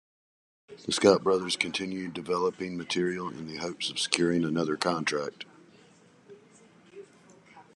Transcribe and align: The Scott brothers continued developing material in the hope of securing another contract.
The 0.87 0.91
Scott 0.93 1.23
brothers 1.23 1.55
continued 1.55 2.15
developing 2.15 2.75
material 2.75 3.27
in 3.29 3.45
the 3.45 3.57
hope 3.57 3.87
of 3.87 3.99
securing 3.99 4.43
another 4.43 4.75
contract. 4.75 5.45